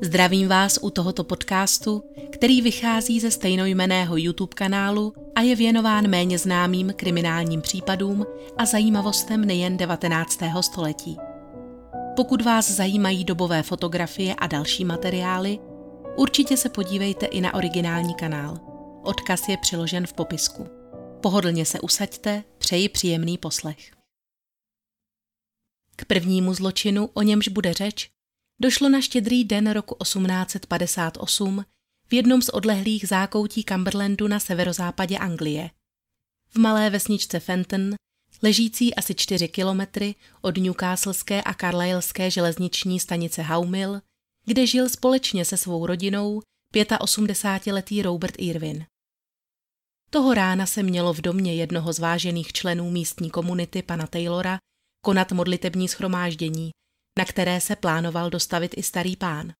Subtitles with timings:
[0.00, 2.02] Zdravím vás u tohoto podcastu,
[2.32, 9.44] který vychází ze stejnojmeného YouTube kanálu a je věnován méně známým kriminálním případům a zajímavostem
[9.44, 10.38] nejen 19.
[10.60, 11.16] století.
[12.16, 15.58] Pokud vás zajímají dobové fotografie a další materiály,
[16.16, 18.58] určitě se podívejte i na originální kanál.
[19.02, 20.66] Odkaz je přiložen v popisku.
[21.22, 23.90] Pohodlně se usaďte, přeji příjemný poslech.
[25.96, 28.15] K prvnímu zločinu, o němž bude řeč,
[28.60, 31.64] došlo na štědrý den roku 1858
[32.08, 35.70] v jednom z odlehlých zákoutí Cumberlandu na severozápadě Anglie.
[36.48, 37.94] V malé vesničce Fenton,
[38.42, 44.00] ležící asi 4 kilometry od Newcastleské a Carlisleské železniční stanice Howmill,
[44.44, 46.42] kde žil společně se svou rodinou
[46.74, 48.86] 85-letý Robert Irwin.
[50.10, 54.58] Toho rána se mělo v domě jednoho z vážených členů místní komunity pana Taylora
[55.04, 56.70] konat modlitební schromáždění,
[57.18, 59.52] na které se plánoval dostavit i starý pán.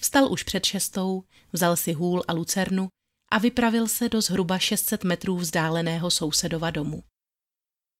[0.00, 2.88] Vstal už před šestou, vzal si hůl a lucernu
[3.30, 7.04] a vypravil se do zhruba 600 metrů vzdáleného sousedova domu.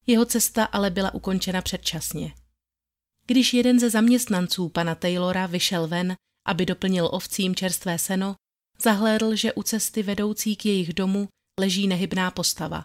[0.06, 2.34] Jeho cesta ale byla ukončena předčasně.
[3.26, 8.36] Když jeden ze zaměstnanců pana Taylora vyšel ven, aby doplnil ovcím čerstvé seno,
[8.82, 11.28] zahlédl, že u cesty vedoucí k jejich domu
[11.60, 12.84] leží nehybná postava.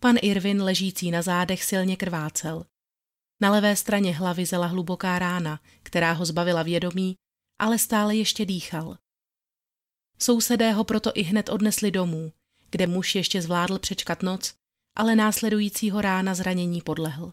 [0.00, 2.64] Pan Irvin ležící na zádech silně krvácel.
[3.40, 7.16] Na levé straně hlavy zela hluboká rána, která ho zbavila vědomí,
[7.58, 8.98] ale stále ještě dýchal.
[10.18, 12.32] Sousedé ho proto i hned odnesli domů,
[12.70, 14.54] kde muž ještě zvládl přečkat noc,
[14.96, 17.32] ale následujícího rána zranění podlehl.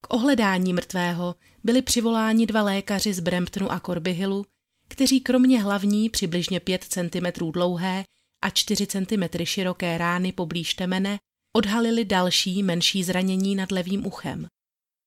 [0.00, 4.46] K ohledání mrtvého byli přivoláni dva lékaři z Bramptonu a Corby Hillu,
[4.88, 8.04] kteří kromě hlavní přibližně 5 cm dlouhé
[8.42, 11.18] a 4 cm široké rány poblíž temene
[11.56, 14.46] odhalili další menší zranění nad levým uchem.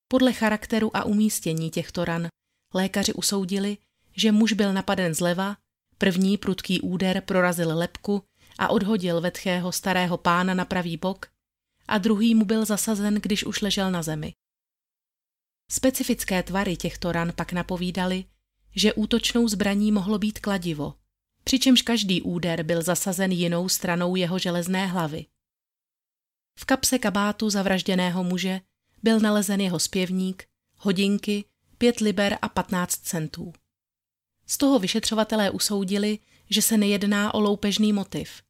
[0.08, 2.28] Podle charakteru a umístění těchto ran
[2.74, 3.78] lékaři usoudili,
[4.16, 5.58] že muž byl napaden zleva,
[5.98, 8.24] první prudký úder prorazil lepku
[8.58, 11.28] a odhodil vetchého starého pána na pravý bok
[11.88, 14.34] a druhý mu byl zasazen, když už ležel na zemi.
[15.72, 18.26] Specifické tvary těchto ran pak napovídaly,
[18.76, 20.94] že útočnou zbraní mohlo být kladivo,
[21.44, 25.26] přičemž každý úder byl zasazen jinou stranou jeho železné hlavy.
[26.60, 28.62] V kapse kabátu zavražděného muže
[29.06, 30.44] byl nalezen jeho zpěvník,
[30.78, 31.46] hodinky,
[31.78, 33.54] pět liber a patnáct centů.
[34.48, 38.42] Z toho vyšetřovatelé usoudili, že se nejedná o loupežný motiv.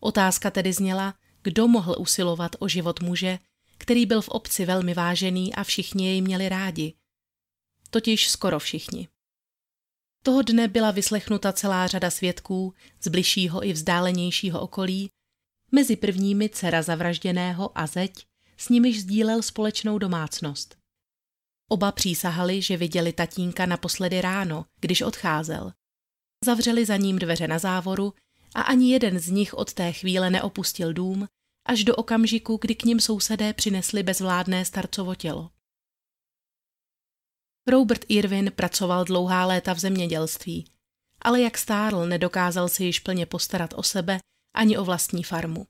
[0.00, 3.38] Otázka tedy zněla, kdo mohl usilovat o život muže,
[3.78, 6.94] který byl v obci velmi vážený a všichni jej měli rádi.
[7.90, 9.08] Totiž skoro všichni.
[10.22, 15.10] Toho dne byla vyslechnuta celá řada svědků z bližšího i vzdálenějšího okolí,
[15.72, 18.28] mezi prvními dcera zavražděného a zeď,
[18.60, 20.76] s nimiž sdílel společnou domácnost.
[21.68, 25.72] Oba přísahali, že viděli tatínka naposledy ráno, když odcházel.
[26.44, 28.14] Zavřeli za ním dveře na závoru
[28.54, 31.28] a ani jeden z nich od té chvíle neopustil dům,
[31.66, 35.50] až do okamžiku, kdy k ním sousedé přinesli bezvládné starcovo tělo.
[37.66, 40.70] Robert Irwin pracoval dlouhá léta v zemědělství,
[41.22, 44.20] ale jak stárl, nedokázal si již plně postarat o sebe
[44.54, 45.66] ani o vlastní farmu.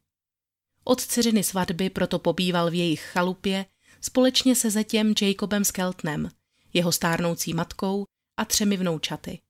[0.91, 3.67] Od dceřiny svatby proto pobýval v jejich chalupě
[4.01, 6.31] společně se zetěm Jacobem Skeltnem,
[6.73, 8.05] jeho stárnoucí matkou
[8.37, 9.41] a třemi vnoučaty.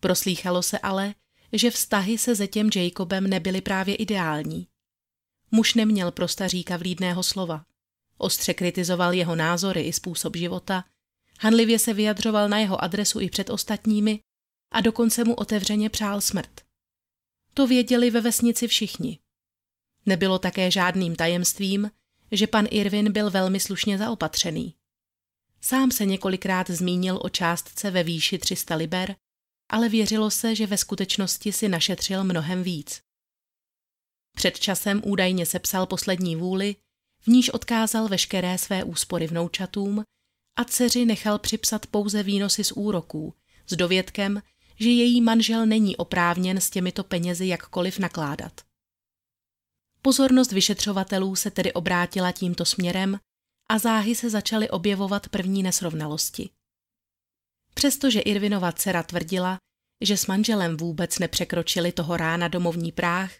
[0.00, 1.14] Proslýchalo se ale,
[1.52, 4.68] že vztahy se zetěm Jacobem nebyly právě ideální.
[5.50, 7.64] Muž neměl pro staříka vlídného slova.
[8.18, 10.84] Ostře kritizoval jeho názory i způsob života,
[11.40, 14.20] hanlivě se vyjadřoval na jeho adresu i před ostatními
[14.72, 16.60] a dokonce mu otevřeně přál smrt.
[17.54, 19.18] To věděli ve vesnici všichni.
[20.08, 21.90] Nebylo také žádným tajemstvím,
[22.32, 24.74] že pan Irvin byl velmi slušně zaopatřený.
[25.60, 29.16] Sám se několikrát zmínil o částce ve výši 300 liber,
[29.68, 33.00] ale věřilo se, že ve skutečnosti si našetřil mnohem víc.
[34.36, 36.76] Před časem údajně sepsal poslední vůli,
[37.20, 40.04] v níž odkázal veškeré své úspory vnoučatům
[40.56, 43.34] a dceři nechal připsat pouze výnosy z úroků,
[43.66, 44.42] s dovědkem,
[44.80, 48.67] že její manžel není oprávněn s těmito penězi jakkoliv nakládat.
[50.02, 53.20] Pozornost vyšetřovatelů se tedy obrátila tímto směrem
[53.68, 56.50] a záhy se začaly objevovat první nesrovnalosti.
[57.74, 59.58] Přestože Irvinova dcera tvrdila,
[60.04, 63.32] že s manželem vůbec nepřekročili toho rána domovní práh,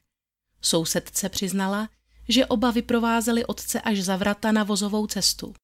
[0.61, 1.89] sousedce přiznala,
[2.29, 5.55] že oba vyprovázeli otce až za vrata na vozovou cestu.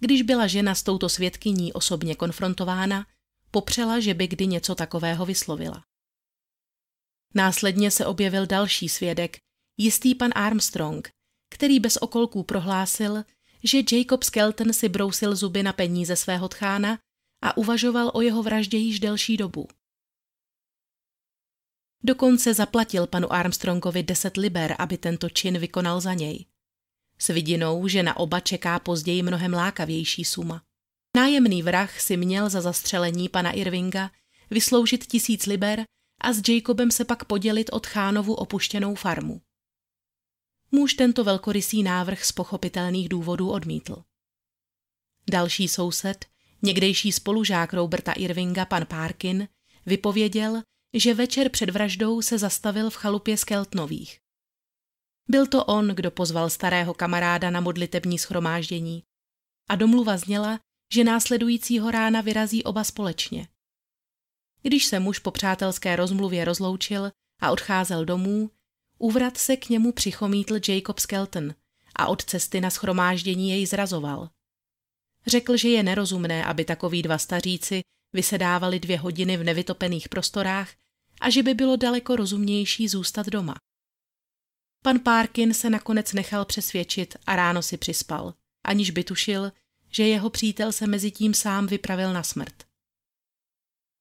[0.00, 3.06] Když byla žena s touto svědkyní osobně konfrontována,
[3.50, 5.84] popřela, že by kdy něco takového vyslovila.
[7.34, 9.38] Následně se objevil další svědek,
[9.76, 11.08] jistý pan Armstrong,
[11.50, 13.24] který bez okolků prohlásil,
[13.64, 16.98] že Jacob Skelton si brousil zuby na peníze svého tchána
[17.42, 19.68] a uvažoval o jeho vraždě již delší dobu.
[22.04, 26.46] Dokonce zaplatil panu Armstrongovi 10 liber, aby tento čin vykonal za něj.
[27.18, 30.62] S vidinou, že na oba čeká později mnohem lákavější suma.
[31.16, 34.10] Nájemný vrah si měl za zastřelení pana Irvinga
[34.50, 35.84] vysloužit tisíc liber
[36.20, 39.40] a s Jacobem se pak podělit od chánovu opuštěnou farmu.
[40.72, 44.02] Muž tento velkorysý návrh z pochopitelných důvodů odmítl.
[45.30, 46.26] Další soused,
[46.62, 49.48] někdejší spolužák Roberta Irvinga, pan Parkin,
[49.86, 50.62] vypověděl,
[50.94, 54.20] že večer před vraždou se zastavil v chalupě Skeltnových.
[55.28, 59.02] Byl to on, kdo pozval starého kamaráda na modlitební schromáždění
[59.68, 60.60] a domluva zněla,
[60.92, 63.48] že následujícího rána vyrazí oba společně.
[64.62, 67.10] Když se muž po přátelské rozmluvě rozloučil
[67.40, 68.50] a odcházel domů,
[68.98, 71.54] uvrat se k němu přichomítl Jacob Skelton
[71.96, 74.30] a od cesty na schromáždění jej zrazoval.
[75.26, 77.80] Řekl, že je nerozumné, aby takoví dva staříci
[78.12, 80.70] vysedávali dvě hodiny v nevytopených prostorách
[81.20, 83.54] a že by bylo daleko rozumnější zůstat doma.
[84.82, 88.34] Pan Parkin se nakonec nechal přesvědčit a ráno si přispal,
[88.64, 89.52] aniž by tušil,
[89.90, 92.64] že jeho přítel se mezi tím sám vypravil na smrt.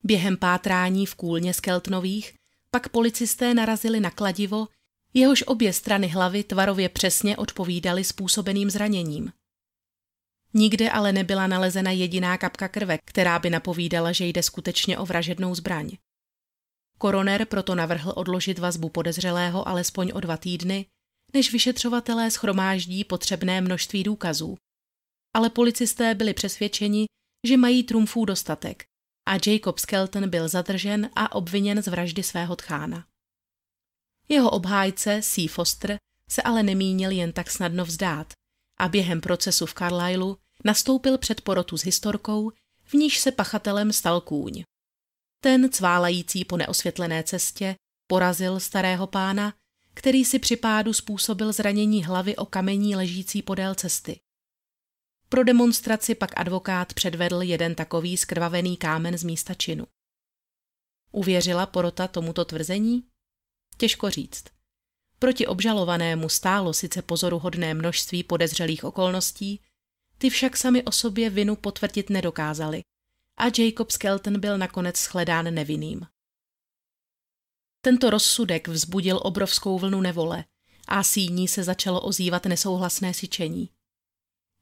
[0.04, 2.34] Během pátrání v kůlně Skeltnových
[2.72, 4.68] pak policisté narazili na kladivo,
[5.16, 9.32] jehož obě strany hlavy tvarově přesně odpovídaly způsobeným zraněním.
[10.54, 15.56] Nikde ale nebyla nalezena jediná kapka krve, která by napovídala, že jde skutečně o vražednou
[15.56, 15.98] zbraň.
[16.98, 20.86] Koroner proto navrhl odložit vazbu podezřelého alespoň o dva týdny,
[21.34, 24.58] než vyšetřovatelé schromáždí potřebné množství důkazů.
[25.34, 27.06] Ale policisté byli přesvědčeni,
[27.48, 28.84] že mají trumfů dostatek
[29.28, 33.06] a Jacob Skelton byl zadržen a obviněn z vraždy svého tchána.
[34.30, 35.48] Jeho obhájce, C.
[35.48, 35.98] Foster,
[36.30, 38.34] se ale nemínil jen tak snadno vzdát
[38.80, 42.52] a během procesu v Carlisle nastoupil před porotu s historkou,
[42.84, 44.64] v níž se pachatelem stal kůň.
[45.40, 47.76] Ten, cválající po neosvětlené cestě,
[48.08, 49.54] porazil starého pána,
[49.94, 54.20] který si při pádu způsobil zranění hlavy o kamení ležící podél cesty.
[55.30, 59.88] Pro demonstraci pak advokát předvedl jeden takový skrvavený kámen z místa činu.
[61.12, 63.04] Uvěřila porota tomuto tvrzení?
[63.78, 64.44] Těžko říct.
[65.20, 69.62] Proti obžalovanému stálo sice pozoruhodné množství podezřelých okolností,
[70.18, 72.82] ty však sami o sobě vinu potvrdit nedokázali
[73.38, 76.08] a Jacob Skelton byl nakonec shledán nevinným.
[77.82, 80.46] Tento rozsudek vzbudil obrovskou vlnu nevole
[80.88, 83.70] a síní se začalo ozývat nesouhlasné syčení.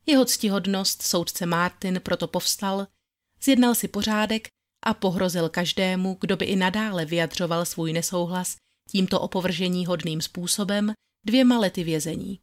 [0.05, 2.87] Jeho ctihodnost, soudce Martin, proto povstal,
[3.43, 4.47] zjednal si pořádek
[4.83, 8.55] a pohrozil každému, kdo by i nadále vyjadřoval svůj nesouhlas
[8.89, 10.93] tímto opovržení hodným způsobem
[11.25, 12.39] dvěma lety vězení.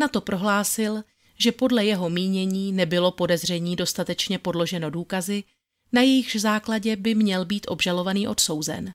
[0.00, 1.04] Na to prohlásil,
[1.38, 5.44] že podle jeho mínění nebylo podezření dostatečně podloženo důkazy,
[5.92, 8.92] na jejichž základě by měl být obžalovaný odsouzen.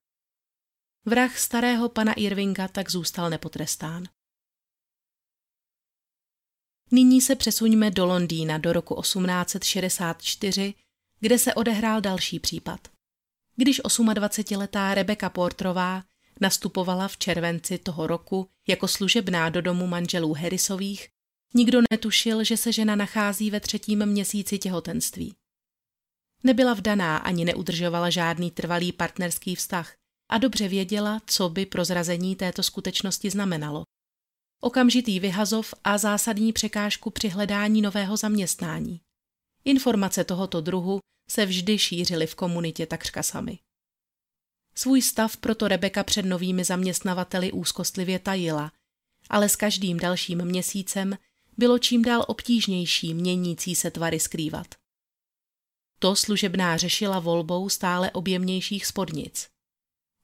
[1.05, 4.03] Vrah starého pana Irvinga tak zůstal nepotrestán.
[6.91, 10.73] Nyní se přesuňme do Londýna do roku 1864,
[11.19, 12.87] kde se odehrál další případ.
[13.55, 16.03] Když 28-letá Rebecca Portrová
[16.41, 21.09] nastupovala v červenci toho roku jako služebná do domu manželů Harrisových,
[21.53, 25.35] nikdo netušil, že se žena nachází ve třetím měsíci těhotenství.
[26.43, 29.95] Nebyla vdaná ani neudržovala žádný trvalý partnerský vztah
[30.29, 33.83] a dobře věděla, co by prozrazení této skutečnosti znamenalo
[34.61, 39.01] okamžitý vyhazov a zásadní překážku při hledání nového zaměstnání.
[39.65, 40.99] Informace tohoto druhu
[41.29, 43.59] se vždy šířily v komunitě takřka sami.
[44.77, 48.71] Svůj stav proto Rebeka před novými zaměstnavateli úzkostlivě tajila,
[49.29, 51.17] ale s každým dalším měsícem
[51.57, 54.67] bylo čím dál obtížnější měnící se tvary skrývat.
[55.99, 59.47] To služebná řešila volbou stále objemnějších spodnic.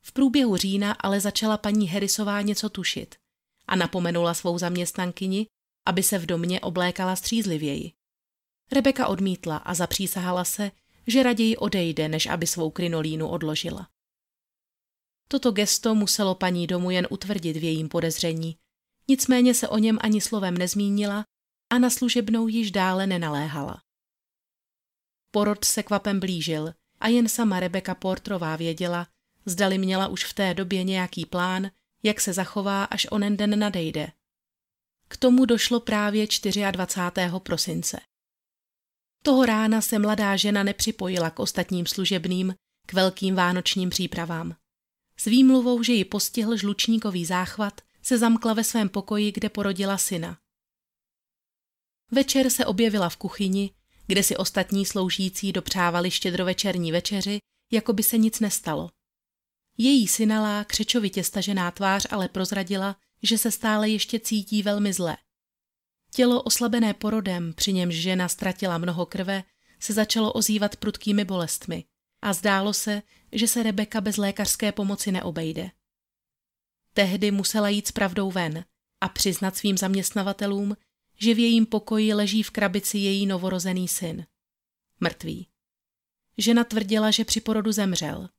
[0.01, 3.15] V průběhu října ale začala paní Harrisová něco tušit
[3.67, 5.47] a napomenula svou zaměstnankyni,
[5.85, 7.91] aby se v domě oblékala střízlivěji.
[8.71, 10.71] Rebeka odmítla a zapřísahala se,
[11.07, 13.87] že raději odejde, než aby svou krinolínu odložila.
[15.31, 18.57] Toto gesto muselo paní domu jen utvrdit v jejím podezření,
[19.07, 21.25] nicméně se o něm ani slovem nezmínila
[21.69, 23.81] a na služebnou již dále nenaléhala.
[25.31, 29.07] Porod se kvapem blížil a jen sama Rebeka Portrová věděla,
[29.45, 31.71] zdali měla už v té době nějaký plán,
[32.03, 34.11] jak se zachová, až onen den nadejde.
[35.07, 36.27] K tomu došlo právě
[36.71, 37.31] 24.
[37.43, 37.99] prosince.
[39.23, 42.55] Toho rána se mladá žena nepřipojila k ostatním služebným,
[42.87, 44.60] k velkým vánočním přípravám.
[45.21, 50.37] S výmluvou, že ji postihl žlučníkový záchvat, se zamkla ve svém pokoji, kde porodila syna.
[52.11, 53.71] Večer se objevila v kuchyni,
[54.07, 57.39] kde si ostatní sloužící dopřávali štědrovečerní večeři,
[57.71, 58.89] jako by se nic nestalo.
[59.77, 65.17] Její synalá, křečovitě stažená tvář ale prozradila, že se stále ještě cítí velmi zle.
[66.11, 69.43] Tělo oslabené porodem, při němž žena ztratila mnoho krve,
[69.79, 71.85] se začalo ozývat prudkými bolestmi
[72.21, 73.01] a zdálo se,
[73.31, 75.71] že se Rebeka bez lékařské pomoci neobejde.
[76.93, 78.65] Tehdy musela jít s pravdou ven
[79.01, 80.77] a přiznat svým zaměstnavatelům,
[81.17, 84.25] že v jejím pokoji leží v krabici její novorozený syn.
[84.99, 85.47] Mrtvý.
[86.37, 88.29] Žena tvrdila, že při porodu zemřel.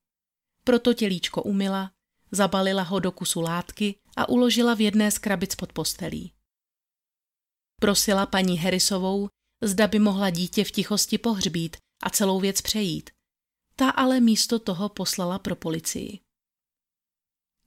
[0.65, 1.93] Proto tělíčko umila,
[2.31, 6.33] zabalila ho do kusu látky a uložila v jedné z krabic pod postelí.
[7.81, 9.29] Prosila paní Harrisovou,
[9.61, 13.11] zda by mohla dítě v tichosti pohřbít a celou věc přejít.
[13.77, 16.21] Ta ale místo toho poslala pro policii.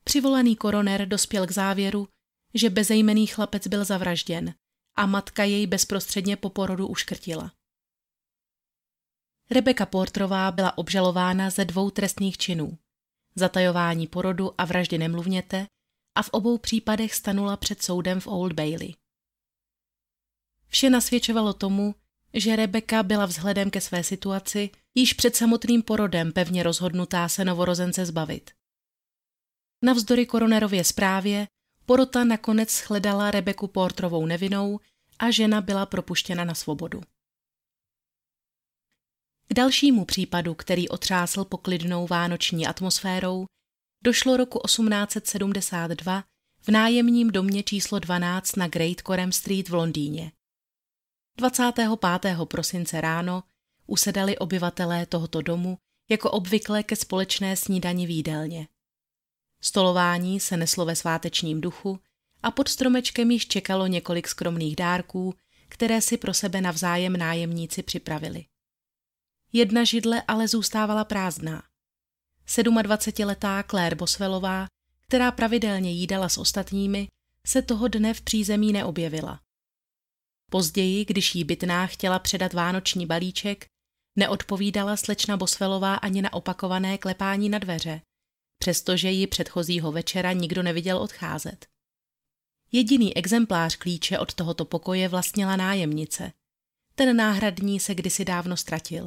[0.03, 2.07] Přivolaný koroner dospěl k závěru,
[2.53, 4.53] že bezejmený chlapec byl zavražděn
[4.95, 7.51] a matka jej bezprostředně po porodu uškrtila.
[9.49, 12.77] Rebeka Portrová byla obžalována ze dvou trestných činů.
[13.35, 15.67] Zatajování porodu a vraždy nemluvněte
[16.15, 18.95] a v obou případech stanula před soudem v Old Bailey.
[20.67, 21.95] Vše nasvědčovalo tomu,
[22.33, 28.05] že Rebeka byla vzhledem ke své situaci již před samotným porodem pevně rozhodnutá se novorozence
[28.05, 28.51] zbavit.
[29.83, 31.47] Navzdory koronerově zprávě
[31.85, 34.79] porota nakonec shledala Rebeku Portrovou nevinou
[35.19, 37.01] a žena byla propuštěna na svobodu.
[39.47, 43.45] K dalšímu případu, který otřásl poklidnou vánoční atmosférou,
[44.03, 46.23] došlo roku 1872
[46.61, 50.31] v nájemním domě číslo 12 na Great Corem Street v Londýně.
[51.37, 51.89] 25.
[52.45, 53.43] prosince ráno
[53.87, 55.77] usedali obyvatelé tohoto domu
[56.09, 58.67] jako obvykle ke společné snídani v jídelně.
[59.61, 61.99] Stolování se neslo ve svátečním duchu
[62.43, 65.35] a pod stromečkem již čekalo několik skromných dárků,
[65.69, 68.45] které si pro sebe navzájem nájemníci připravili.
[69.53, 71.63] Jedna židle ale zůstávala prázdná.
[72.47, 74.67] 27-letá Claire Bosvelová,
[75.07, 77.07] která pravidelně jídala s ostatními,
[77.47, 79.41] se toho dne v přízemí neobjevila.
[80.51, 83.67] Později, když jí bytná chtěla předat vánoční balíček,
[84.15, 88.01] neodpovídala slečna Bosvelová ani na opakované klepání na dveře,
[88.59, 91.65] přestože ji předchozího večera nikdo neviděl odcházet.
[92.71, 96.31] Jediný exemplář klíče od tohoto pokoje vlastnila nájemnice.
[96.95, 99.05] Ten náhradní se kdysi dávno ztratil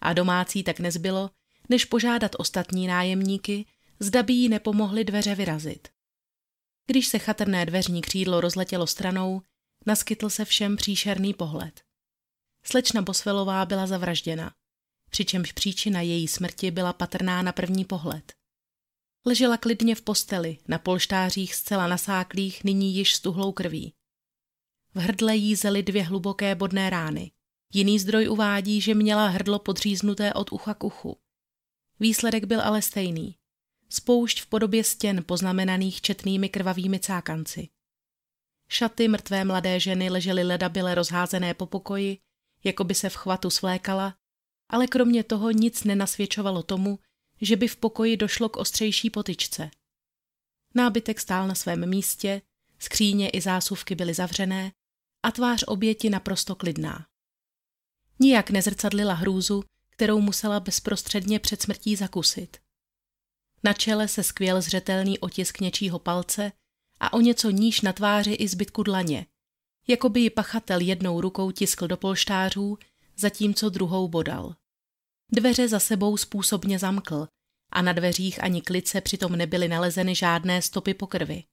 [0.00, 1.30] a domácí tak nezbylo,
[1.68, 3.66] než požádat ostatní nájemníky,
[4.00, 5.88] zda by jí nepomohli dveře vyrazit.
[6.86, 9.42] Když se chatrné dveřní křídlo rozletělo stranou,
[9.86, 11.82] naskytl se všem příšerný pohled.
[12.66, 14.54] Slečna Bosvelová byla zavražděna,
[15.10, 18.32] přičemž příčina její smrti byla patrná na první pohled.
[19.26, 23.94] Ležela klidně v posteli, na polštářích zcela nasáklých, nyní již stuhlou krví.
[24.94, 27.32] V hrdle jí zely dvě hluboké bodné rány.
[27.72, 31.18] Jiný zdroj uvádí, že měla hrdlo podříznuté od ucha k uchu.
[32.00, 33.36] Výsledek byl ale stejný.
[33.88, 37.68] Spoušť v podobě stěn poznamenaných četnými krvavými cákanci.
[38.68, 42.18] Šaty mrtvé mladé ženy ležely ledabile rozházené po pokoji,
[42.64, 44.14] jako by se v chvatu svlékala,
[44.68, 46.98] ale kromě toho nic nenasvědčovalo tomu,
[47.40, 49.70] že by v pokoji došlo k ostřejší potyčce.
[50.74, 52.42] Nábytek stál na svém místě,
[52.78, 54.72] skříně i zásuvky byly zavřené
[55.22, 57.06] a tvář oběti naprosto klidná.
[58.18, 62.56] Nijak nezrcadlila hrůzu, kterou musela bezprostředně před smrtí zakusit.
[63.64, 66.52] Na čele se skvěl zřetelný otisk něčího palce
[67.00, 69.26] a o něco níž na tváři i zbytku dlaně,
[69.86, 72.78] jako by ji pachatel jednou rukou tiskl do polštářů,
[73.16, 74.54] zatímco druhou bodal.
[75.32, 77.28] Dveře za sebou způsobně zamkl
[77.72, 81.44] a na dveřích ani klice přitom nebyly nalezeny žádné stopy po krvi.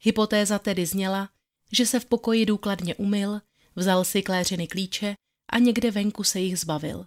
[0.00, 1.28] Hypotéza tedy zněla,
[1.72, 3.40] že se v pokoji důkladně umyl,
[3.76, 5.14] vzal si kléřiny klíče
[5.52, 7.06] a někde venku se jich zbavil.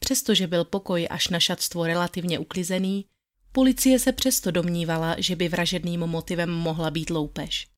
[0.00, 3.06] Přestože byl pokoj až na šatstvo relativně uklizený,
[3.52, 7.73] policie se přesto domnívala, že by vražedným motivem mohla být loupež.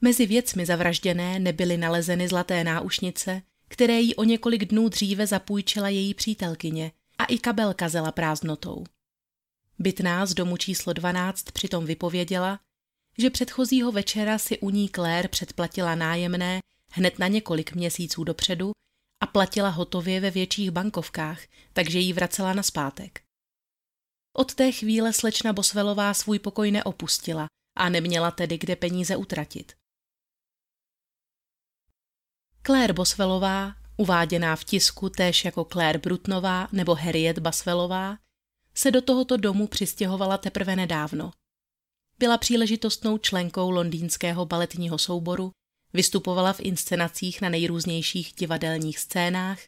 [0.00, 6.14] Mezi věcmi zavražděné nebyly nalezeny zlaté náušnice, které jí o několik dnů dříve zapůjčila její
[6.14, 8.84] přítelkyně a i kabelka zela prázdnotou.
[9.78, 12.60] Bytná z domu číslo 12 přitom vypověděla,
[13.18, 18.72] že předchozího večera si u ní Claire předplatila nájemné hned na několik měsíců dopředu
[19.20, 21.40] a platila hotově ve větších bankovkách,
[21.72, 23.20] takže jí vracela na zpátek.
[24.32, 29.79] Od té chvíle slečna Bosvelová svůj pokoj neopustila a neměla tedy kde peníze utratit.
[32.66, 38.18] Claire Bosvelová, uváděná v tisku též jako Claire Brutnová nebo Harriet Basvelová,
[38.74, 41.32] se do tohoto domu přistěhovala teprve nedávno.
[42.18, 45.52] Byla příležitostnou členkou londýnského baletního souboru,
[45.92, 49.58] Vystupovala v inscenacích na nejrůznějších divadelních scénách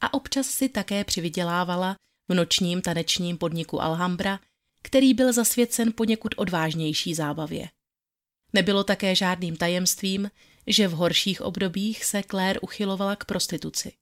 [0.00, 1.96] a občas si také přivydělávala
[2.28, 4.40] v nočním tanečním podniku Alhambra,
[4.82, 7.68] který byl zasvěcen poněkud odvážnější zábavě.
[8.52, 10.30] Nebylo také žádným tajemstvím,
[10.68, 13.92] že v horších obdobích se Claire uchylovala k prostituci.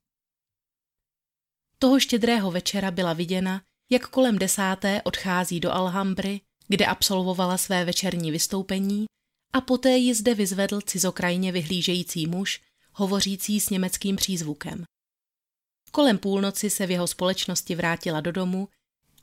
[1.78, 8.30] Toho štědrého večera byla viděna, jak kolem desáté odchází do Alhambry, kde absolvovala své večerní
[8.30, 9.06] vystoupení
[9.52, 12.60] a poté ji zde vyzvedl cizokrajně vyhlížející muž,
[12.92, 14.84] hovořící s německým přízvukem.
[15.92, 18.68] Kolem půlnoci se v jeho společnosti vrátila do domu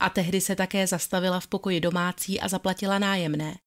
[0.00, 3.58] a tehdy se také zastavila v pokoji domácí a zaplatila nájemné.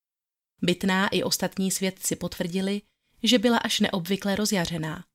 [0.62, 2.81] Bytná i ostatní svědci potvrdili,
[3.24, 5.05] že byla až neobvykle rozjařená.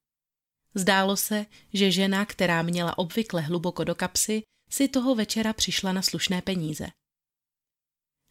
[0.74, 6.02] Zdálo se, že žena, která měla obvykle hluboko do kapsy, si toho večera přišla na
[6.02, 6.86] slušné peníze.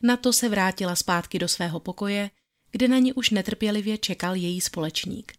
[0.03, 2.31] Na to se vrátila zpátky do svého pokoje,
[2.71, 5.33] kde na ní už netrpělivě čekal její společník.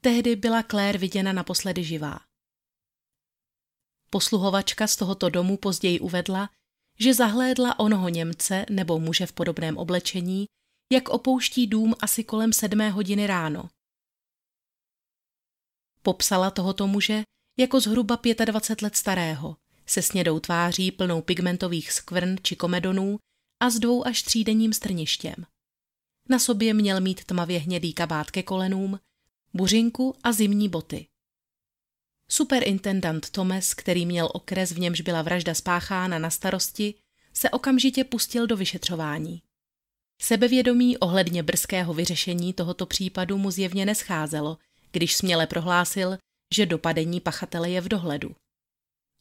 [0.00, 2.20] Tehdy byla Claire viděna naposledy živá.
[4.10, 6.50] Posluhovačka z tohoto domu později uvedla,
[6.98, 10.46] že zahlédla onoho Němce nebo muže v podobném oblečení,
[10.92, 13.70] jak opouští dům asi kolem sedmé hodiny ráno.
[16.02, 17.22] Popsala tohoto muže
[17.58, 19.56] jako zhruba 25 let starého,
[19.86, 23.18] se snědou tváří plnou pigmentových skvrn či komedonů
[23.60, 25.34] a s dvou až třídenním strništěm.
[26.28, 29.00] Na sobě měl mít tmavě hnědý kabát ke kolenům,
[29.54, 31.06] buřinku a zimní boty.
[32.28, 36.94] Superintendant Thomas, který měl okres, v němž byla vražda spáchána na starosti,
[37.32, 39.42] se okamžitě pustil do vyšetřování.
[40.22, 44.58] Sebevědomí ohledně brzkého vyřešení tohoto případu mu zjevně nescházelo,
[44.92, 46.18] když směle prohlásil,
[46.54, 48.36] že dopadení pachatele je v dohledu.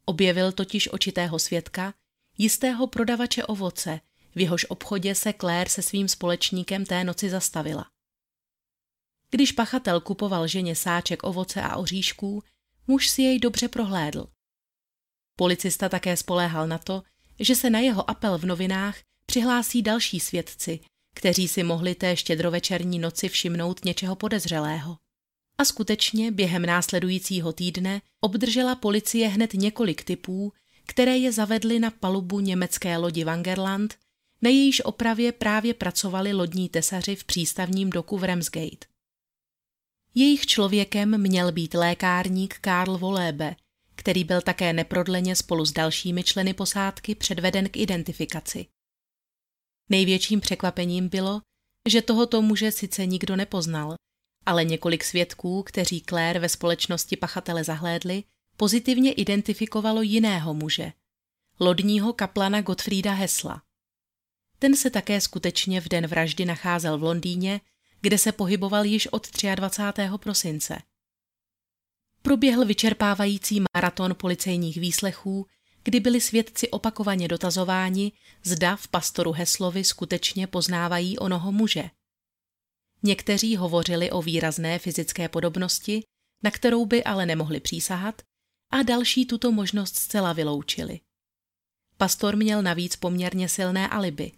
[0.05, 1.93] Objevil totiž očitého svědka,
[2.38, 4.00] jistého prodavače ovoce,
[4.36, 7.86] v jehož obchodě se Claire se svým společníkem té noci zastavila.
[9.29, 12.43] Když pachatel kupoval ženě sáček ovoce a oříšků,
[12.88, 14.27] muž si jej dobře prohlédl.
[15.38, 17.03] Policista také spoléhal na to,
[17.39, 20.79] že se na jeho apel v novinách přihlásí další svědci,
[21.14, 24.98] kteří si mohli té štědrovečerní noci všimnout něčeho podezřelého.
[25.58, 30.54] A skutečně během následujícího týdne obdržela policie hned několik typů,
[30.88, 33.96] které je zavedly na palubu německé lodi Wangerland,
[34.42, 38.88] na jejíž opravě právě pracovali lodní tesaři v přístavním doku v Ramsgate.
[40.16, 43.56] Jejich člověkem měl být lékárník Karl Volébe,
[43.96, 48.66] který byl také neprodleně spolu s dalšími členy posádky předveden k identifikaci.
[49.92, 51.42] Největším překvapením bylo,
[51.90, 53.96] že tohoto muže sice nikdo nepoznal,
[54.46, 58.24] ale několik svědků, kteří Claire ve společnosti pachatele zahlédli,
[58.58, 60.94] pozitivně identifikovalo jiného muže,
[61.60, 63.62] lodního kaplana Gottfrieda Hesla.
[64.60, 67.62] Ten se také skutečně v den vraždy nacházel v Londýně,
[68.01, 70.10] kde se pohyboval již od 23.
[70.18, 70.82] prosince.
[72.22, 75.48] Proběhl vyčerpávající maraton policejních výslechů,
[75.83, 78.11] kdy byli svědci opakovaně dotazováni,
[78.44, 81.89] zda v pastoru Heslovi skutečně poznávají onoho muže.
[83.03, 86.03] Někteří hovořili o výrazné fyzické podobnosti,
[86.44, 88.22] na kterou by ale nemohli přísahat,
[88.72, 91.00] a další tuto možnost zcela vyloučili.
[91.98, 94.31] Pastor měl navíc poměrně silné alibi.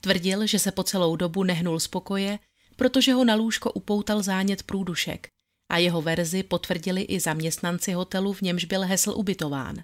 [0.00, 2.38] Tvrdil, že se po celou dobu nehnul z pokoje,
[2.76, 5.28] protože ho na lůžko upoutal zánět průdušek
[5.68, 9.76] a jeho verzi potvrdili i zaměstnanci hotelu, v němž byl Hesl ubytován.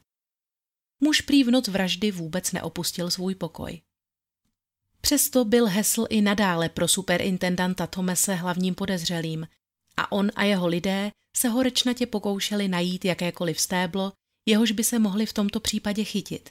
[1.05, 3.81] Muž prý v noc vraždy vůbec neopustil svůj pokoj.
[5.01, 9.49] Přesto byl Hesl i nadále pro superintendanta Tomese hlavním podezřelým
[9.97, 14.13] a on a jeho lidé se horečnatě pokoušeli najít jakékoliv stéblo,
[14.47, 16.51] jehož by se mohli v tomto případě chytit.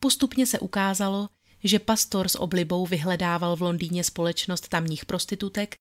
[0.00, 1.28] Postupně se ukázalo,
[1.64, 5.74] že pastor s oblibou vyhledával v Londýně společnost tamních prostitutek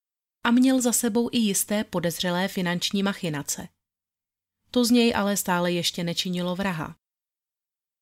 [0.44, 3.68] a měl za sebou i jisté podezřelé finanční machinace.
[4.72, 6.96] To z něj ale stále ještě nečinilo vraha.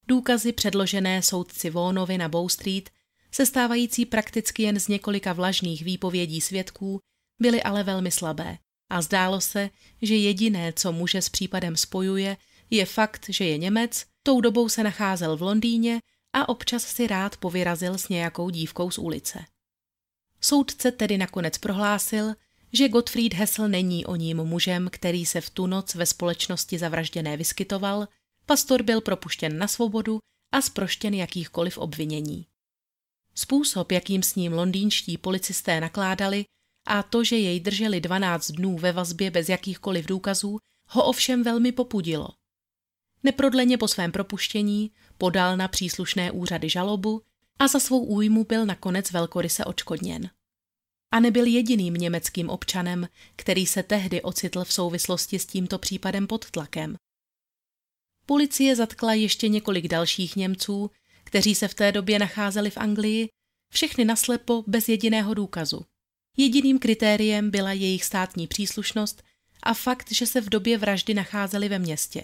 [0.07, 2.89] Důkazy předložené soudci Vónovi na Bow Street,
[3.31, 6.99] sestávající prakticky jen z několika vlažných výpovědí svědků,
[7.41, 8.57] byly ale velmi slabé
[8.89, 9.69] a zdálo se,
[10.01, 12.37] že jediné, co muže s případem spojuje,
[12.69, 15.99] je fakt, že je Němec, tou dobou se nacházel v Londýně
[16.33, 19.45] a občas si rád povyrazil s nějakou dívkou z ulice.
[20.41, 22.33] Soudce tedy nakonec prohlásil,
[22.73, 27.37] že Gottfried Hessel není o ním mužem, který se v tu noc ve společnosti zavražděné
[27.37, 28.07] vyskytoval,
[28.45, 30.19] pastor byl propuštěn na svobodu
[30.51, 32.47] a zproštěn jakýchkoliv obvinění.
[33.35, 36.45] Způsob, jakým s ním londýnští policisté nakládali
[36.87, 41.71] a to, že jej drželi 12 dnů ve vazbě bez jakýchkoliv důkazů, ho ovšem velmi
[41.71, 42.27] popudilo.
[43.23, 47.21] Neprodleně po svém propuštění podal na příslušné úřady žalobu
[47.59, 50.29] a za svou újmu byl nakonec velkoryse očkodněn.
[51.11, 56.51] A nebyl jediným německým občanem, který se tehdy ocitl v souvislosti s tímto případem pod
[56.51, 56.97] tlakem.
[58.25, 60.91] Policie zatkla ještě několik dalších Němců,
[61.23, 63.29] kteří se v té době nacházeli v Anglii,
[63.71, 65.85] všechny naslepo bez jediného důkazu.
[66.37, 69.23] Jediným kritériem byla jejich státní příslušnost
[69.63, 72.23] a fakt, že se v době vraždy nacházeli ve městě.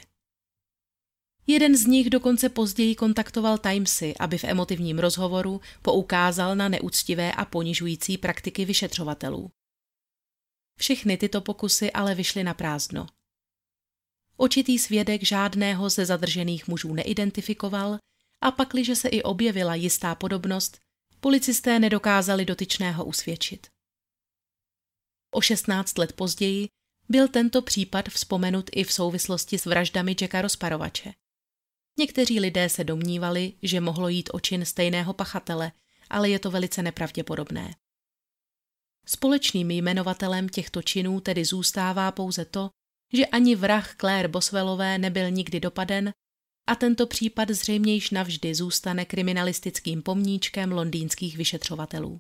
[1.48, 7.46] Jeden z nich dokonce později kontaktoval Timesy, aby v emotivním rozhovoru poukázal na neúctivé a
[7.46, 9.52] ponižující praktiky vyšetřovatelů.
[10.80, 13.08] Všechny tyto pokusy ale vyšly na prázdno.
[14.42, 17.98] Očitý svědek žádného ze zadržených mužů neidentifikoval
[18.42, 20.80] a pakliže se i objevila jistá podobnost,
[21.20, 23.68] policisté nedokázali dotyčného usvědčit.
[25.32, 26.68] O 16 let později
[27.10, 31.14] byl tento případ vzpomenut i v souvislosti s vraždami Jacka Rozparovače.
[32.00, 35.72] Někteří lidé se domnívali, že mohlo jít o čin stejného pachatele,
[36.10, 37.76] ale je to velice nepravděpodobné.
[39.06, 42.70] Společným jmenovatelem těchto činů tedy zůstává pouze to,
[43.14, 46.14] že ani vrah Claire Boswellové nebyl nikdy dopaden
[46.68, 52.20] a tento případ zřejmě již navždy zůstane kriminalistickým pomníčkem londýnských vyšetřovatelů.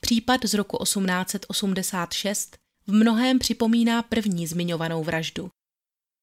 [0.00, 5.50] Případ z roku 1886 v mnohém připomíná první zmiňovanou vraždu.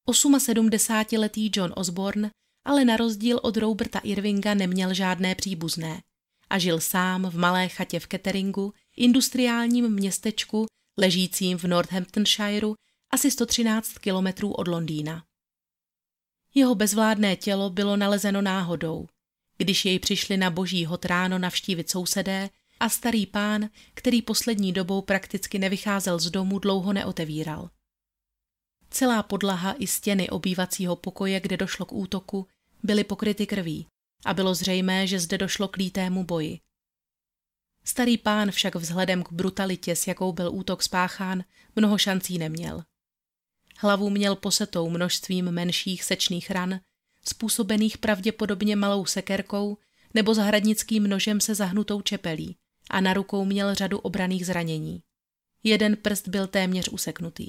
[0.08, 2.30] 78-letý John Osborne
[2.64, 6.02] ale na rozdíl od Roberta Irvinga neměl žádné příbuzné
[6.50, 12.74] a žil sám v malé chatě v Ketteringu, industriálním městečku ležícím v Northamptonshireu
[13.10, 15.24] asi 113 kilometrů od Londýna.
[16.54, 19.06] Jeho bezvládné tělo bylo nalezeno náhodou,
[19.56, 25.02] když jej přišli na boží hod ráno navštívit sousedé a starý pán, který poslední dobou
[25.02, 27.70] prakticky nevycházel z domu, dlouho neotevíral.
[28.90, 32.46] Celá podlaha i stěny obývacího pokoje, kde došlo k útoku,
[32.82, 33.86] byly pokryty krví
[34.24, 36.60] a bylo zřejmé, že zde došlo k lítému boji.
[37.84, 41.44] Starý pán však vzhledem k brutalitě, s jakou byl útok spáchán,
[41.76, 42.84] mnoho šancí neměl.
[43.78, 46.80] Hlavu měl posetou množstvím menších sečných ran,
[47.24, 49.78] způsobených pravděpodobně malou sekerkou
[50.14, 52.56] nebo zahradnickým nožem se zahnutou čepelí
[52.90, 55.02] a na rukou měl řadu obraných zranění.
[55.62, 57.48] Jeden prst byl téměř useknutý.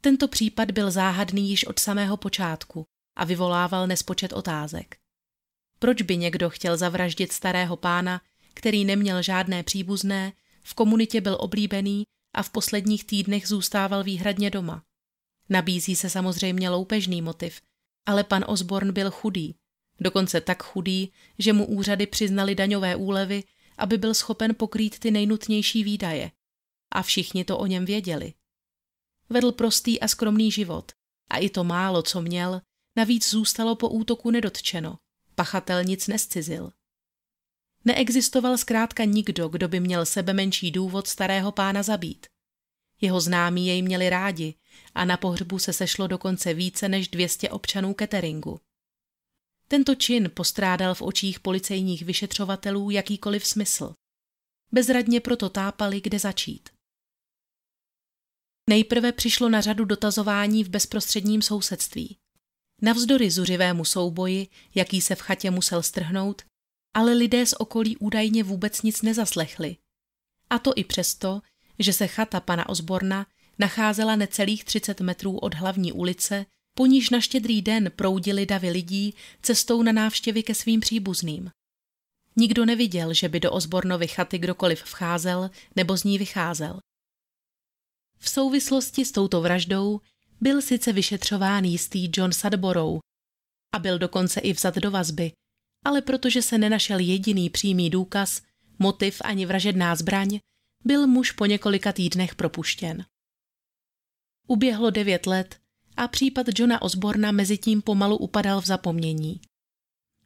[0.00, 4.96] Tento případ byl záhadný již od samého počátku a vyvolával nespočet otázek.
[5.78, 8.20] Proč by někdo chtěl zavraždit starého pána,
[8.54, 10.32] který neměl žádné příbuzné,
[10.62, 14.84] v komunitě byl oblíbený a v posledních týdnech zůstával výhradně doma.
[15.48, 17.60] Nabízí se samozřejmě loupežný motiv,
[18.06, 19.54] ale pan Osborn byl chudý,
[20.00, 23.44] dokonce tak chudý, že mu úřady přiznali daňové úlevy,
[23.78, 26.30] aby byl schopen pokrýt ty nejnutnější výdaje.
[26.92, 28.34] A všichni to o něm věděli.
[29.28, 30.92] Vedl prostý a skromný život
[31.30, 32.60] a i to málo, co měl,
[32.96, 34.98] navíc zůstalo po útoku nedotčeno.
[35.34, 36.72] Pachatel nic nescizil.
[37.88, 42.26] Neexistoval zkrátka nikdo, kdo by měl sebe menší důvod starého pána zabít.
[43.00, 44.54] Jeho známí jej měli rádi
[44.94, 48.60] a na pohřbu se sešlo dokonce více než 200 občanů Ketteringu.
[49.68, 53.94] Tento čin postrádal v očích policejních vyšetřovatelů jakýkoliv smysl.
[54.72, 56.68] Bezradně proto tápali, kde začít.
[58.70, 62.18] Nejprve přišlo na řadu dotazování v bezprostředním sousedství.
[62.82, 66.42] Navzdory zuřivému souboji, jaký se v chatě musel strhnout,
[66.94, 69.76] ale lidé z okolí údajně vůbec nic nezaslechli.
[70.50, 71.40] A to i přesto,
[71.78, 73.26] že se chata pana Osborna
[73.58, 79.14] nacházela necelých 30 metrů od hlavní ulice, po níž na štědrý den proudili davy lidí
[79.42, 81.50] cestou na návštěvy ke svým příbuzným.
[82.36, 86.78] Nikdo neviděl, že by do Osbornovy chaty kdokoliv vcházel nebo z ní vycházel.
[88.18, 90.00] V souvislosti s touto vraždou
[90.40, 93.00] byl sice vyšetřován jistý John Sadborough
[93.74, 95.32] a byl dokonce i vzat do vazby,
[95.84, 98.42] ale protože se nenašel jediný přímý důkaz,
[98.78, 100.40] motiv ani vražedná zbraň,
[100.84, 103.04] byl muž po několika týdnech propuštěn.
[104.46, 105.60] Uběhlo devět let
[105.96, 109.40] a případ Johna Osborna mezitím pomalu upadal v zapomnění.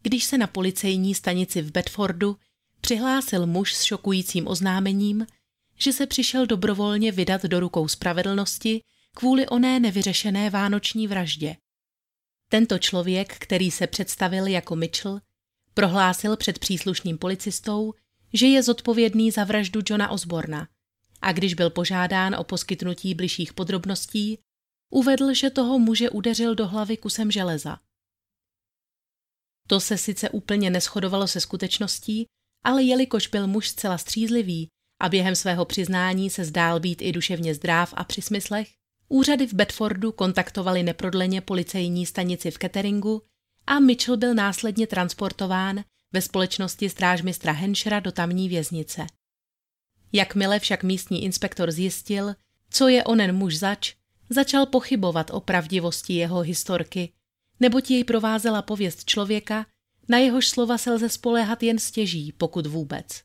[0.03, 2.37] Když se na policejní stanici v Bedfordu
[2.81, 5.27] přihlásil muž s šokujícím oznámením,
[5.79, 8.81] že se přišel dobrovolně vydat do rukou spravedlnosti
[9.17, 11.57] kvůli oné nevyřešené vánoční vraždě.
[12.49, 15.21] Tento člověk, který se představil jako Mitchell,
[15.75, 17.95] Prohlásil před příslušným policistou,
[18.33, 20.69] že je zodpovědný za vraždu Johna Osborna
[21.23, 24.39] a když byl požádán o poskytnutí bližších podrobností,
[24.91, 27.79] uvedl, že toho muže udeřil do hlavy kusem železa.
[29.67, 32.27] To se sice úplně neschodovalo se skutečností,
[32.65, 34.69] ale jelikož byl muž zcela střízlivý
[35.01, 38.69] a během svého přiznání se zdál být i duševně zdráv a při smyslech,
[39.09, 43.23] úřady v Bedfordu kontaktovali neprodleně policejní stanici v Ketteringu
[43.73, 49.07] a Mitchell byl následně transportován ve společnosti strážmistra Henšera do tamní věznice.
[50.13, 52.35] Jakmile však místní inspektor zjistil,
[52.71, 53.95] co je onen muž zač,
[54.31, 57.13] začal pochybovat o pravdivosti jeho historky,
[57.61, 59.67] neboť jej provázela pověst člověka,
[60.09, 63.23] na jehož slova se lze spoléhat jen stěží, pokud vůbec.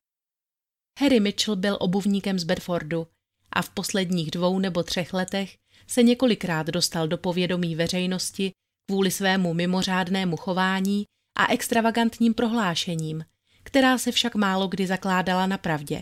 [1.00, 3.08] Harry Mitchell byl obuvníkem z Bedfordu
[3.52, 5.58] a v posledních dvou nebo třech letech
[5.88, 8.52] se několikrát dostal do povědomí veřejnosti
[8.88, 11.06] kvůli svému mimořádnému chování
[11.38, 13.26] a extravagantním prohlášením,
[13.64, 16.02] která se však málo kdy zakládala na pravdě.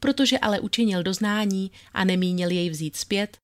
[0.00, 3.38] Protože ale učinil doznání a nemínil jej vzít zpět,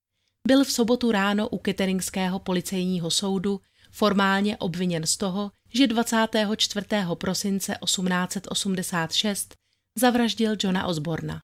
[0.47, 3.61] byl v sobotu ráno u Ketteringského policejního soudu
[3.91, 6.87] formálně obviněn z toho, že 24.
[7.13, 9.55] prosince 1886
[9.95, 11.41] zavraždil Johna Osborna.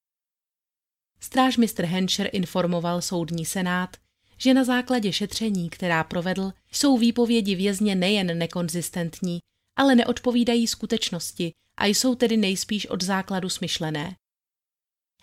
[1.20, 3.98] Strážmistr Henscher informoval soudní senát,
[4.42, 9.40] že na základě šetření, která provedl, jsou výpovědi vězně nejen nekonzistentní,
[9.76, 14.16] ale neodpovídají skutečnosti a jsou tedy nejspíš od základu smyšlené.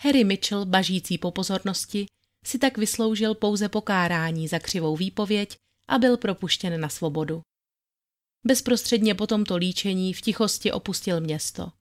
[0.00, 2.07] Harry Mitchell, bažící po pozornosti,
[2.44, 5.57] si tak vysloužil pouze pokárání za křivou výpověď
[5.88, 7.40] a byl propuštěn na svobodu.
[8.46, 11.72] Bezprostředně po tomto líčení v tichosti opustil město.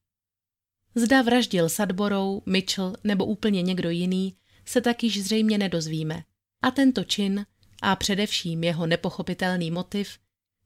[0.96, 6.24] Zda vraždil Sadborou, Mitchell nebo úplně někdo jiný, se tak již zřejmě nedozvíme.
[6.62, 7.46] A tento čin,
[7.82, 10.20] a především jeho nepochopitelný motiv,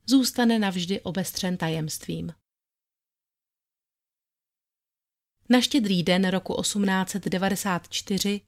[0.06, 2.34] zůstane navždy obestřen tajemstvím.
[5.50, 8.42] Na štědrý den roku 1894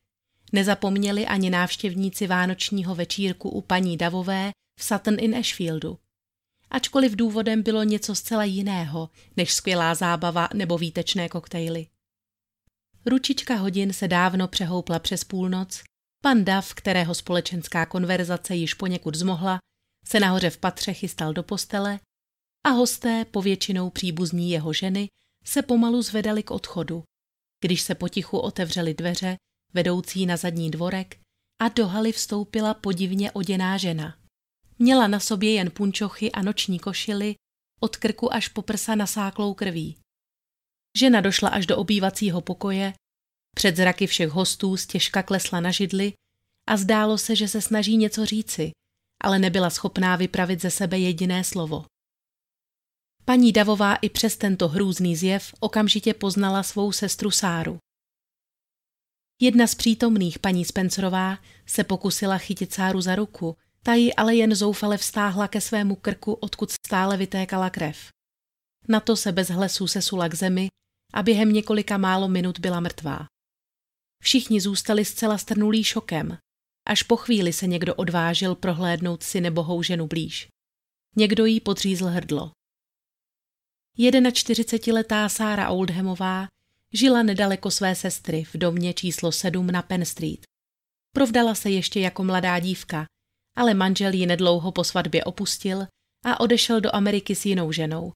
[0.52, 6.00] nezapomněli ani návštěvníci vánočního večírku u paní Davové v Sutton in Ashfieldu.
[6.70, 11.88] Ačkoliv důvodem bylo něco zcela jiného, než skvělá zábava nebo výtečné koktejly.
[13.06, 15.84] Ručička hodin se dávno přehoupla přes půlnoc,
[16.24, 19.60] pan Dav, kterého společenská konverzace již poněkud zmohla,
[20.06, 22.00] se nahoře v patře chystal do postele
[22.66, 25.08] a hosté, povětšinou příbuzní jeho ženy,
[25.46, 27.04] se pomalu zvedali k odchodu,
[27.64, 29.38] když se potichu otevřely dveře,
[29.74, 31.20] vedoucí na zadní dvorek,
[31.62, 34.18] a do haly vstoupila podivně oděná žena.
[34.80, 37.36] Měla na sobě jen punčochy a noční košily,
[37.80, 39.98] od krku až po prsa nasáklou krví.
[40.98, 42.94] Žena došla až do obývacího pokoje,
[43.56, 46.14] před zraky všech hostů stěžka klesla na židli
[46.68, 48.72] a zdálo se, že se snaží něco říci,
[49.22, 51.86] ale nebyla schopná vypravit ze sebe jediné slovo.
[53.26, 57.78] Paní Davová i přes tento hrůzný zjev okamžitě poznala svou sestru Sáru.
[59.42, 64.56] Jedna z přítomných, paní Spencerová, se pokusila chytit Sáru za ruku, ta ji ale jen
[64.56, 68.10] zoufale vstáhla ke svému krku, odkud stále vytékala krev.
[68.88, 70.68] Na to se bez hlesů sesula k zemi
[71.14, 73.28] a během několika málo minut byla mrtvá.
[74.24, 76.38] Všichni zůstali zcela strnulí šokem.
[76.88, 80.48] Až po chvíli se někdo odvážil prohlédnout si nebohou ženu blíž.
[81.16, 82.52] Někdo jí podřízl hrdlo.
[83.98, 86.48] 41-letá Sára Oldhamová
[86.94, 90.46] žila nedaleko své sestry v domě číslo 7 na Penn Street.
[91.16, 93.06] Provdala se ještě jako mladá dívka,
[93.58, 95.88] ale manžel ji nedlouho po svatbě opustil
[96.26, 98.12] a odešel do Ameriky s jinou ženou.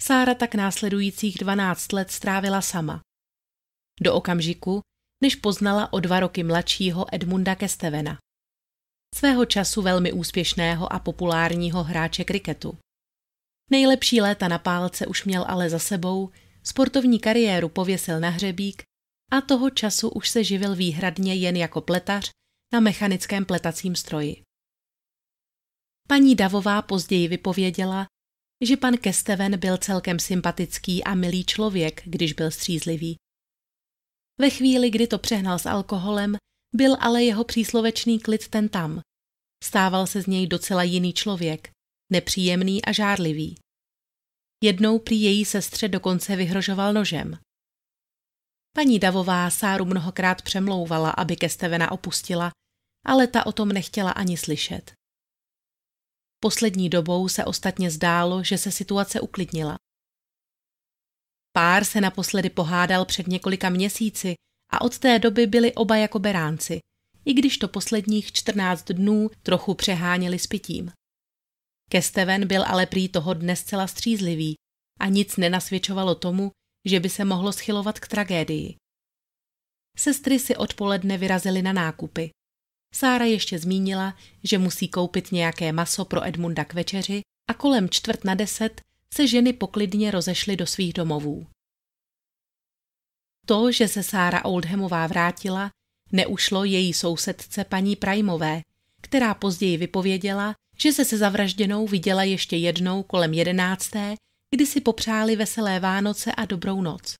[0.00, 3.00] Sára tak následujících 12 let strávila sama.
[4.00, 4.80] Do okamžiku,
[5.22, 8.18] než poznala o dva roky mladšího Edmunda Kestevena.
[9.14, 12.78] Svého času velmi úspěšného a populárního hráče kriketu.
[13.70, 16.30] Nejlepší léta na pálce už měl ale za sebou,
[16.62, 18.82] sportovní kariéru pověsil na hřebík
[19.32, 22.30] a toho času už se živil výhradně jen jako pletař
[22.72, 24.42] na mechanickém pletacím stroji.
[26.08, 28.06] Paní Davová později vypověděla,
[28.64, 33.16] že pan Kesteven byl celkem sympatický a milý člověk, když byl střízlivý.
[34.40, 36.36] Ve chvíli, kdy to přehnal s alkoholem,
[36.74, 39.00] byl ale jeho příslovečný klid ten tam.
[39.64, 41.70] Stával se z něj docela jiný člověk,
[42.12, 43.56] nepříjemný a žárlivý.
[44.62, 47.38] Jednou prý její sestře dokonce vyhrožoval nožem.
[48.76, 52.52] Paní Davová Sáru mnohokrát přemlouvala, aby Kestevena opustila,
[53.06, 54.92] ale ta o tom nechtěla ani slyšet.
[56.42, 59.76] Poslední dobou se ostatně zdálo, že se situace uklidnila.
[61.52, 64.34] Pár se naposledy pohádal před několika měsíci
[64.72, 66.80] a od té doby byli oba jako beránci,
[67.24, 70.92] i když to posledních 14 dnů trochu přeháněli s pitím.
[71.90, 74.54] Kesteven byl ale prý toho dne zcela střízlivý
[75.00, 76.50] a nic nenasvědčovalo tomu,
[76.84, 78.76] že by se mohlo schylovat k tragédii.
[79.96, 82.30] Sestry si odpoledne vyrazily na nákupy.
[82.94, 88.24] Sára ještě zmínila, že musí koupit nějaké maso pro Edmunda k večeři a kolem čtvrt
[88.24, 88.80] na deset
[89.14, 91.46] se ženy poklidně rozešly do svých domovů.
[93.46, 95.70] To, že se Sára Oldhamová vrátila,
[96.12, 98.62] neušlo její sousedce paní Primové,
[99.00, 104.14] která později vypověděla, že se se zavražděnou viděla ještě jednou kolem jedenácté,
[104.54, 107.14] kdy si popřáli veselé Vánoce a dobrou noc.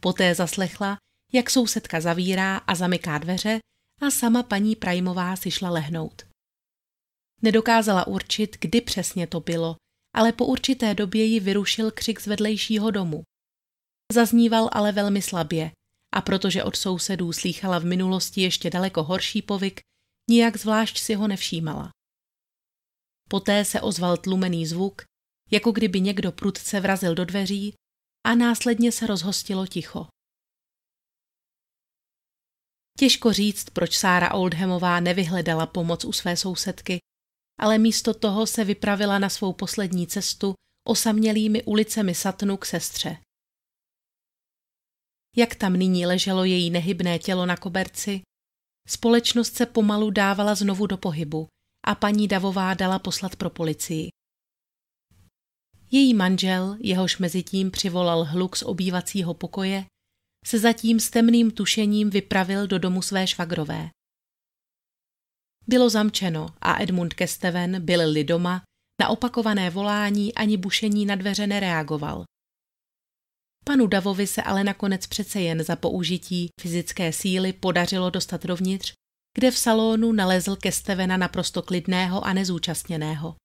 [0.00, 0.98] Poté zaslechla,
[1.32, 3.58] jak sousedka zavírá a zamyká dveře
[4.00, 6.26] a sama paní Prajmová si šla lehnout.
[7.42, 9.76] Nedokázala určit, kdy přesně to bylo,
[10.16, 13.22] ale po určité době ji vyrušil křik z vedlejšího domu.
[14.12, 15.70] Zazníval ale velmi slabě
[16.14, 19.80] a protože od sousedů slýchala v minulosti ještě daleko horší povyk,
[20.30, 21.90] nijak zvlášť si ho nevšímala.
[23.28, 25.02] Poté se ozval tlumený zvuk,
[25.50, 27.74] jako kdyby někdo prudce vrazil do dveří
[28.26, 30.06] a následně se rozhostilo ticho.
[32.98, 36.98] Těžko říct, proč Sára Oldhamová nevyhledala pomoc u své sousedky,
[37.58, 40.54] ale místo toho se vypravila na svou poslední cestu
[40.88, 43.16] osamělými ulicemi Satnu k sestře.
[45.36, 48.22] Jak tam nyní leželo její nehybné tělo na koberci,
[48.88, 51.46] společnost se pomalu dávala znovu do pohybu
[51.86, 54.08] a paní Davová dala poslat pro policii.
[55.90, 59.84] Její manžel, jehož mezi tím přivolal hluk z obývacího pokoje,
[60.46, 63.90] se zatím s temným tušením vypravil do domu své švagrové.
[65.68, 68.62] Bylo zamčeno a Edmund Kesteven, byl-li doma,
[69.00, 72.24] na opakované volání ani bušení na dveře nereagoval.
[73.64, 78.92] Panu Davovi se ale nakonec přece jen za použití fyzické síly podařilo dostat dovnitř,
[79.34, 83.36] kde v salonu nalezl Kestevena naprosto klidného a nezúčastněného.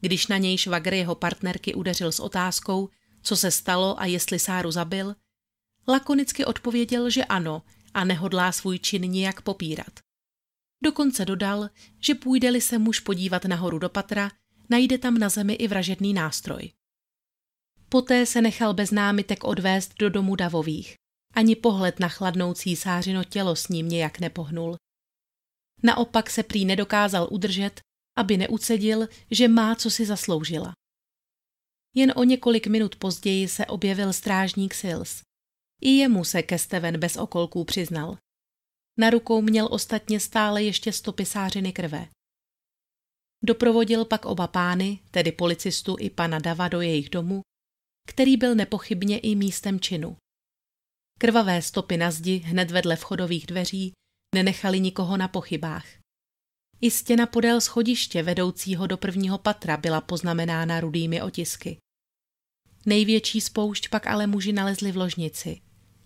[0.00, 2.88] Když na něj švagr jeho partnerky udeřil s otázkou,
[3.22, 5.14] co se stalo a jestli Sáru zabil,
[5.88, 7.62] lakonicky odpověděl, že ano
[7.94, 10.07] a nehodlá svůj čin nijak popírat.
[10.82, 14.30] Dokonce dodal, že půjde-li se muž podívat nahoru do patra,
[14.70, 16.72] najde tam na zemi i vražedný nástroj.
[17.88, 20.94] Poté se nechal bez námitek odvést do domu davových.
[21.34, 24.76] Ani pohled na chladnou císářino tělo s ním nějak nepohnul.
[25.82, 27.80] Naopak se prý nedokázal udržet,
[28.16, 30.72] aby neucedil, že má, co si zasloužila.
[31.94, 35.22] Jen o několik minut později se objevil strážník Sils.
[35.80, 38.18] I jemu se Kesteven bez okolků přiznal.
[38.98, 42.08] Na rukou měl ostatně stále ještě stopy sářiny krve.
[43.44, 47.40] Doprovodil pak oba pány, tedy policistu i pana Dava do jejich domu,
[48.08, 50.16] který byl nepochybně i místem činu.
[51.18, 53.92] Krvavé stopy na zdi hned vedle vchodových dveří
[54.34, 55.86] nenechali nikoho na pochybách.
[56.80, 61.78] I stěna podél schodiště vedoucího do prvního patra byla poznamenána rudými otisky.
[62.86, 65.60] Největší spoušť pak ale muži nalezli v ložnici.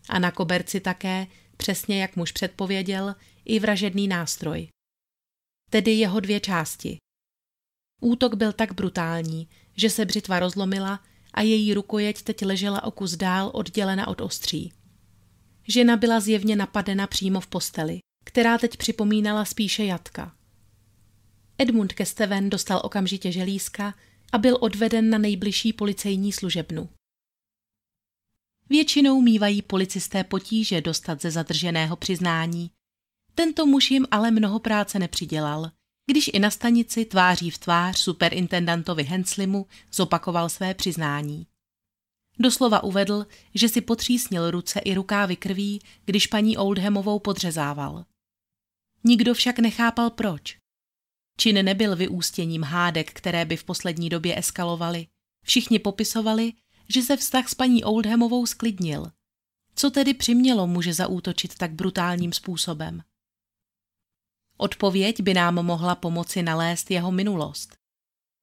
[0.08, 1.26] A na koberci také,
[1.62, 4.68] přesně jak muž předpověděl, i vražedný nástroj.
[5.70, 6.96] Tedy jeho dvě části.
[8.00, 11.00] Útok byl tak brutální, že se břitva rozlomila
[11.34, 14.72] a její rukojeť teď ležela o kus dál oddělena od ostří.
[15.68, 20.34] Žena byla zjevně napadena přímo v posteli, která teď připomínala spíše jatka.
[21.58, 23.94] Edmund Kesteven dostal okamžitě želízka
[24.32, 26.88] a byl odveden na nejbližší policejní služebnu.
[28.72, 32.70] Většinou mývají policisté potíže dostat ze zadrženého přiznání.
[33.34, 35.70] Tento muž jim ale mnoho práce nepřidělal,
[36.10, 41.46] když i na stanici tváří v tvář superintendantovi Henslimu zopakoval své přiznání.
[42.38, 48.04] Doslova uvedl, že si potřísnil ruce i rukávy krví, když paní Oldhamovou podřezával.
[49.04, 50.58] Nikdo však nechápal proč.
[51.36, 55.06] Čin nebyl vyústěním hádek, které by v poslední době eskalovaly.
[55.44, 56.52] Všichni popisovali,
[56.94, 59.06] že se vztah s paní Oldhamovou sklidnil.
[59.74, 63.02] Co tedy přimělo muže zaútočit tak brutálním způsobem?
[64.56, 67.74] Odpověď by nám mohla pomoci nalézt jeho minulost.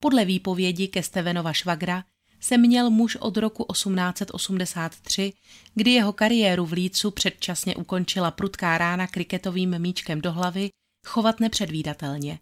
[0.01, 2.03] Podle výpovědi ke Stevenova švagra
[2.39, 5.33] se měl muž od roku 1883,
[5.75, 10.69] kdy jeho kariéru v Lícu předčasně ukončila prudká rána kriketovým míčkem do hlavy,
[11.07, 12.39] chovat nepředvídatelně.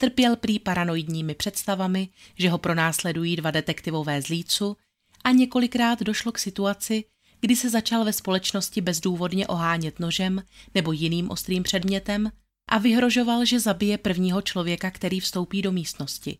[0.00, 4.76] Trpěl prý paranoidními představami, že ho pronásledují dva detektivové z Lícu
[5.24, 7.04] a několikrát došlo k situaci,
[7.40, 10.42] kdy se začal ve společnosti bezdůvodně ohánět nožem
[10.74, 12.32] nebo jiným ostrým předmětem
[12.68, 16.38] a vyhrožoval, že zabije prvního člověka, který vstoupí do místnosti.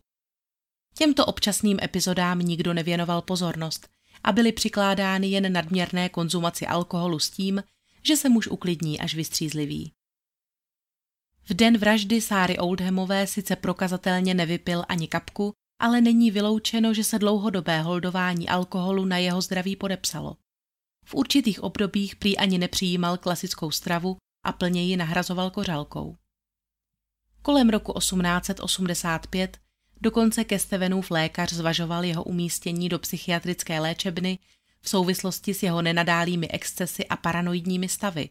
[0.97, 3.89] Těmto občasným epizodám nikdo nevěnoval pozornost
[4.23, 7.63] a byly přikládány jen nadměrné konzumaci alkoholu s tím,
[8.03, 9.93] že se muž uklidní až vystřízlivý.
[11.49, 17.19] V den vraždy Sáry Oldhamové sice prokazatelně nevypil ani kapku, ale není vyloučeno, že se
[17.19, 20.37] dlouhodobé holdování alkoholu na jeho zdraví podepsalo.
[21.05, 26.15] V určitých obdobích prý ani nepřijímal klasickou stravu a plně ji nahrazoval kořalkou.
[27.41, 29.57] Kolem roku 1885
[30.01, 34.39] dokonce ke Stevenův lékař zvažoval jeho umístění do psychiatrické léčebny
[34.81, 38.29] v souvislosti s jeho nenadálými excesy a paranoidními stavy.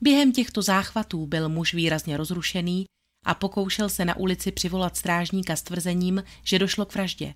[0.00, 2.86] Během těchto záchvatů byl muž výrazně rozrušený
[3.24, 7.34] a pokoušel se na ulici přivolat strážníka s tvrzením, že došlo k vraždě.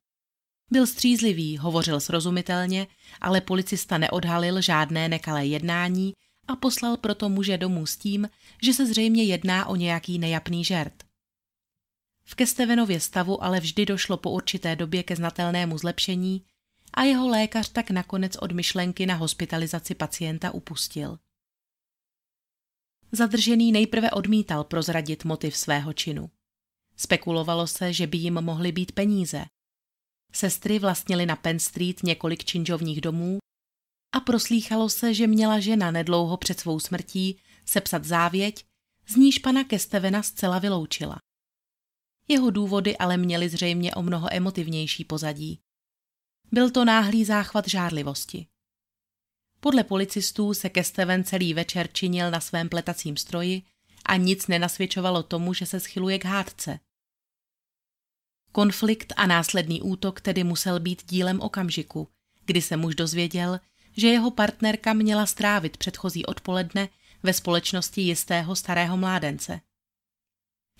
[0.70, 2.86] Byl střízlivý, hovořil srozumitelně,
[3.20, 6.12] ale policista neodhalil žádné nekalé jednání
[6.48, 8.28] a poslal proto muže domů s tím,
[8.62, 11.04] že se zřejmě jedná o nějaký nejapný žert.
[12.24, 16.42] V Kestevenově stavu ale vždy došlo po určité době ke znatelnému zlepšení
[16.94, 21.18] a jeho lékař tak nakonec od myšlenky na hospitalizaci pacienta upustil.
[23.12, 26.30] Zadržený nejprve odmítal prozradit motiv svého činu.
[26.96, 29.44] Spekulovalo se, že by jim mohly být peníze.
[30.32, 33.38] Sestry vlastnily na Penn Street několik činžovních domů
[34.12, 38.64] a proslýchalo se, že měla žena nedlouho před svou smrtí sepsat závěť,
[39.08, 41.18] z níž pana Kestevena zcela vyloučila.
[42.28, 45.60] Jeho důvody ale měly zřejmě o mnoho emotivnější pozadí.
[46.52, 48.46] Byl to náhlý záchvat žárlivosti.
[49.60, 53.62] Podle policistů se Kesteven celý večer činil na svém pletacím stroji
[54.06, 56.80] a nic nenasvědčovalo tomu, že se schyluje k hádce.
[58.52, 62.08] Konflikt a následný útok tedy musel být dílem okamžiku,
[62.46, 63.60] kdy se muž dozvěděl,
[63.96, 66.88] že jeho partnerka měla strávit předchozí odpoledne
[67.22, 69.60] ve společnosti jistého starého mládence.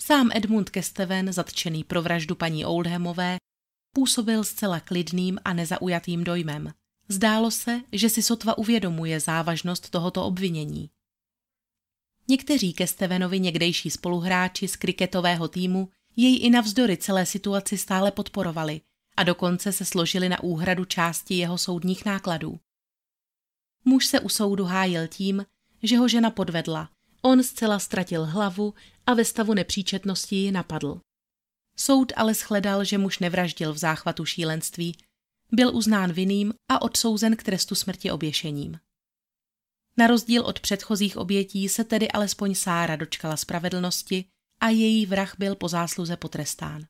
[0.01, 3.37] Sám Edmund Kesteven, zatčený pro vraždu paní Oldhamové,
[3.95, 6.73] působil zcela klidným a nezaujatým dojmem.
[7.11, 10.89] Zdálo se, že si sotva uvědomuje závažnost tohoto obvinění.
[12.27, 18.81] Někteří Kestevenovi někdejší spoluhráči z kriketového týmu jej i navzdory celé situaci stále podporovali
[19.17, 22.59] a dokonce se složili na úhradu části jeho soudních nákladů.
[23.85, 25.45] Muž se u soudu hájil tím,
[25.83, 26.89] že ho žena podvedla.
[27.21, 28.73] On zcela ztratil hlavu
[29.05, 31.01] a ve stavu nepříčetnosti ji napadl.
[31.75, 34.95] Soud ale shledal, že muž nevraždil v záchvatu šílenství,
[35.51, 38.79] byl uznán vinným a odsouzen k trestu smrti oběšením.
[39.97, 44.25] Na rozdíl od předchozích obětí se tedy alespoň Sára dočkala spravedlnosti
[44.61, 46.85] a její vrah byl po zásluze potrestán.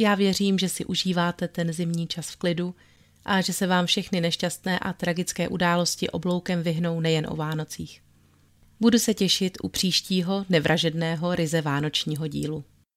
[0.00, 2.74] Já věřím, že si užíváte ten zimní čas v klidu
[3.24, 8.02] a že se vám všechny nešťastné a tragické události obloukem vyhnou nejen o Vánocích.
[8.80, 12.64] Budu se těšit u příštího nevražedného ryze vánočního dílu.